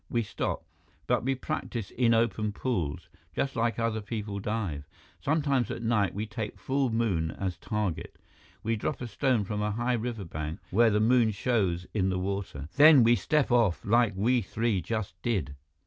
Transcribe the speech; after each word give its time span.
"We 0.09 0.23
stop. 0.23 0.65
But 1.05 1.23
we 1.25 1.35
practice 1.35 1.91
in 1.91 2.15
open 2.15 2.53
pools, 2.53 3.07
just 3.35 3.55
like 3.55 3.77
other 3.77 4.01
people 4.01 4.39
dive. 4.39 4.87
Sometimes 5.19 5.69
at 5.69 5.83
night, 5.83 6.15
we 6.15 6.25
take 6.25 6.57
full 6.57 6.89
moon 6.89 7.29
as 7.29 7.55
target. 7.57 8.17
We 8.63 8.75
drop 8.75 9.01
a 9.01 9.07
stone 9.07 9.43
from 9.43 9.61
a 9.61 9.69
high 9.69 9.93
riverbank, 9.93 10.59
where 10.71 10.89
the 10.89 10.99
moon 10.99 11.29
shows 11.29 11.85
in 11.93 12.09
the 12.09 12.17
water. 12.17 12.67
Then 12.77 13.03
we 13.03 13.15
step 13.15 13.51
off 13.51 13.85
like 13.85 14.13
we 14.15 14.41
three 14.41 14.81
just 14.81 15.21
did." 15.21 15.53